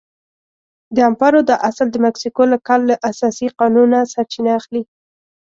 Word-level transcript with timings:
د 0.95 0.97
امپارو 1.09 1.39
دا 1.49 1.55
اصل 1.69 1.87
د 1.91 1.95
مکسیکو 2.05 2.43
له 2.51 2.57
کال 2.67 2.81
له 2.89 2.95
اساسي 3.09 3.47
قانون 3.59 3.89
سرچینه 4.13 4.51
اخلي. 4.59 4.83